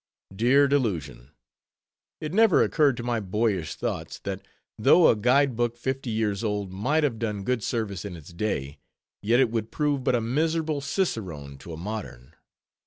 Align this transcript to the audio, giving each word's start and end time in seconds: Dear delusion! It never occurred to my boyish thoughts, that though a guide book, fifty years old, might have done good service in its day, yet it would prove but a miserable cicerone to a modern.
Dear 0.35 0.67
delusion! 0.67 1.29
It 2.19 2.33
never 2.33 2.63
occurred 2.63 2.97
to 2.97 3.03
my 3.03 3.19
boyish 3.19 3.75
thoughts, 3.75 4.17
that 4.23 4.41
though 4.75 5.09
a 5.09 5.15
guide 5.15 5.55
book, 5.55 5.77
fifty 5.77 6.09
years 6.09 6.43
old, 6.43 6.71
might 6.73 7.03
have 7.03 7.19
done 7.19 7.43
good 7.43 7.63
service 7.63 8.03
in 8.03 8.15
its 8.15 8.33
day, 8.33 8.79
yet 9.21 9.39
it 9.39 9.51
would 9.51 9.69
prove 9.69 10.03
but 10.03 10.15
a 10.15 10.19
miserable 10.21 10.81
cicerone 10.81 11.59
to 11.59 11.71
a 11.71 11.77
modern. 11.77 12.33